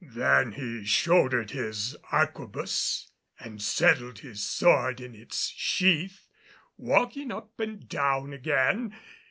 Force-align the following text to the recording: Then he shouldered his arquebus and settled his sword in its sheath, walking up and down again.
Then 0.03 0.53
he 0.53 0.83
shouldered 0.83 1.51
his 1.51 1.95
arquebus 2.11 3.11
and 3.39 3.61
settled 3.61 4.17
his 4.17 4.41
sword 4.41 4.99
in 4.99 5.13
its 5.13 5.49
sheath, 5.55 6.27
walking 6.75 7.31
up 7.31 7.59
and 7.59 7.87
down 7.87 8.33
again. 8.33 8.95